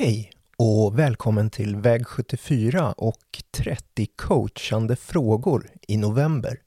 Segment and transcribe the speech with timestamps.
[0.00, 6.60] Hej och välkommen till Väg 74 och 30 coachande frågor i november.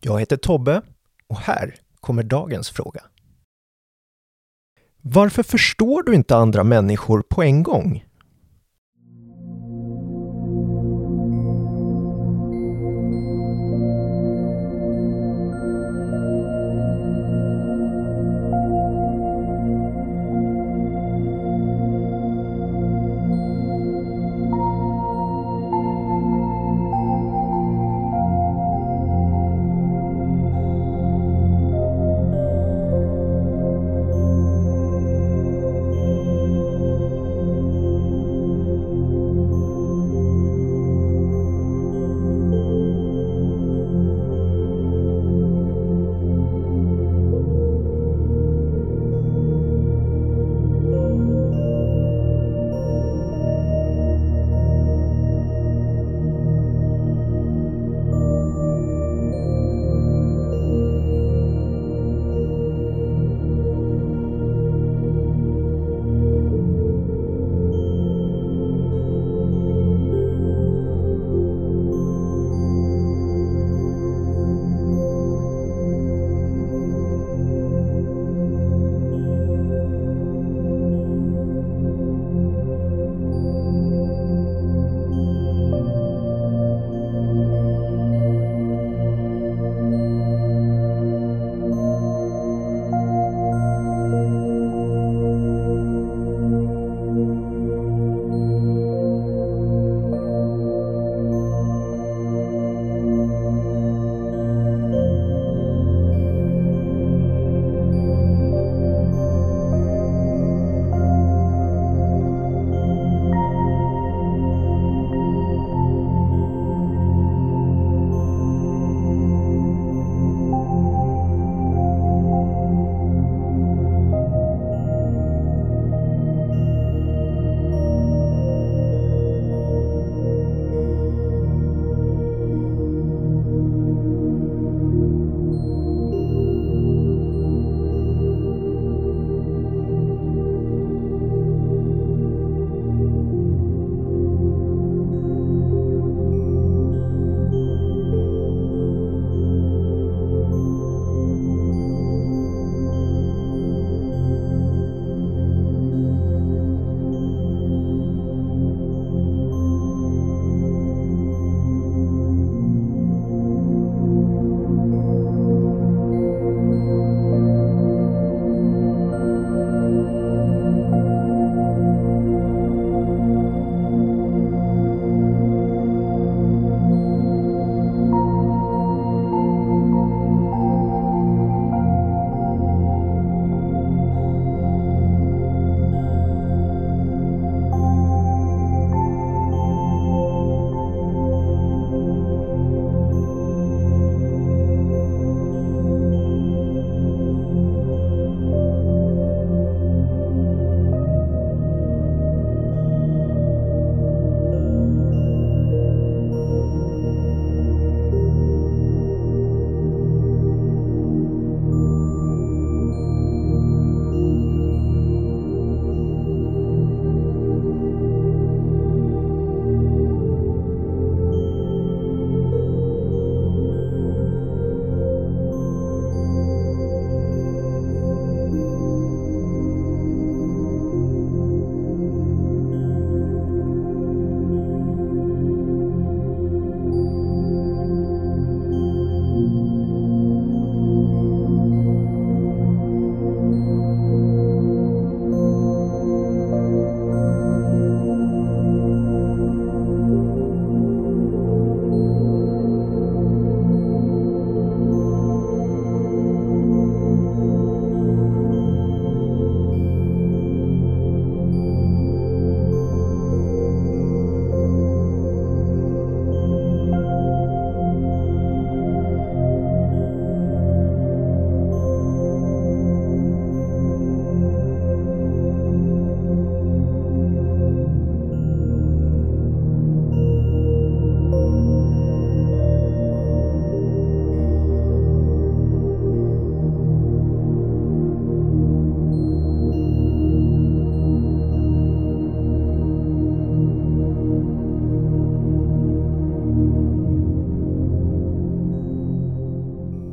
[0.00, 0.82] Jag heter Tobbe
[1.26, 3.00] och här kommer dagens fråga.
[5.00, 8.05] Varför förstår du inte andra människor på en gång?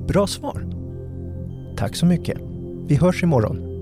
[0.07, 0.65] Bra svar!
[1.77, 2.37] Tack så mycket.
[2.87, 3.72] Vi hörs imorgon.